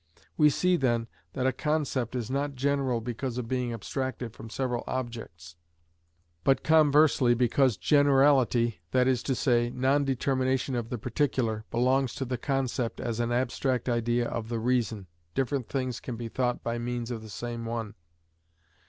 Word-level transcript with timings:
We 0.35 0.49
see 0.49 0.77
then 0.77 1.05
that 1.33 1.45
a 1.45 1.51
concept 1.53 2.15
is 2.15 2.31
not 2.31 2.55
general 2.55 3.01
because 3.01 3.37
of 3.37 3.47
being 3.47 3.71
abstracted 3.71 4.33
from 4.33 4.49
several 4.49 4.83
objects; 4.87 5.57
but 6.43 6.63
conversely, 6.63 7.35
because 7.35 7.77
generality, 7.77 8.81
that 8.93 9.07
is 9.07 9.21
to 9.21 9.35
say, 9.35 9.69
non 9.69 10.03
determination 10.03 10.73
of 10.75 10.89
the 10.89 10.97
particular, 10.97 11.65
belongs 11.69 12.15
to 12.15 12.25
the 12.25 12.39
concept 12.39 12.99
as 12.99 13.19
an 13.19 13.31
abstract 13.31 13.87
idea 13.87 14.27
of 14.27 14.49
the 14.49 14.57
reason, 14.57 15.05
different 15.35 15.69
things 15.69 15.99
can 15.99 16.15
be 16.15 16.29
thought 16.29 16.63
by 16.63 16.79
means 16.79 17.11
of 17.11 17.21
the 17.21 17.29
same 17.29 17.63
one. 17.67 17.93